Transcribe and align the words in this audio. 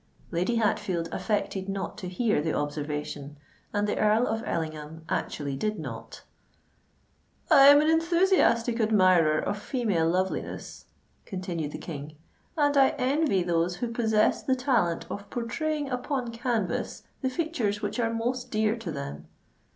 Lady 0.31 0.55
Hatfield 0.55 1.09
affected 1.11 1.69
not 1.69 1.95
to 1.99 2.07
hear 2.09 2.41
the 2.41 2.55
observation; 2.55 3.37
and 3.71 3.87
the 3.87 3.99
Earl 3.99 4.25
of 4.25 4.41
Ellingham 4.47 5.05
actually 5.09 5.55
did 5.55 5.77
not. 5.77 6.23
"I 7.51 7.67
am 7.67 7.81
an 7.81 7.87
enthusiastic 7.87 8.79
admirer 8.81 9.37
of 9.37 9.59
female 9.59 10.09
loveliness," 10.09 10.85
continued 11.25 11.71
the 11.71 11.77
King; 11.77 12.15
"and 12.57 12.75
I 12.75 12.95
envy 12.97 13.43
those 13.43 13.75
who 13.75 13.89
possess 13.89 14.41
the 14.41 14.55
talent 14.55 15.05
of 15.11 15.29
pourtraying 15.29 15.91
upon 15.91 16.31
canvas 16.31 17.03
the 17.21 17.29
features 17.29 17.83
which 17.83 17.99
are 17.99 18.11
most 18.11 18.49
dear 18.49 18.75
to 18.77 18.91
them. 18.91 19.27